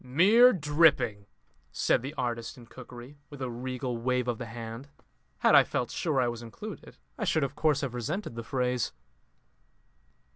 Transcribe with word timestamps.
"Mere 0.03 0.51
dripping!" 0.51 1.27
said 1.71 2.01
the 2.01 2.15
artist 2.15 2.57
in 2.57 2.65
cookery, 2.65 3.19
with 3.29 3.39
a 3.39 3.51
regal 3.51 3.97
wave 3.99 4.27
of 4.27 4.39
the 4.39 4.47
hand. 4.47 4.87
Had 5.41 5.53
I 5.53 5.63
felt 5.63 5.91
sure 5.91 6.19
I 6.19 6.27
was 6.27 6.41
included, 6.41 6.97
I 7.19 7.23
should 7.23 7.43
of 7.43 7.53
course 7.55 7.81
have 7.81 7.93
resented 7.93 8.33
the 8.33 8.41
phrase. 8.41 8.93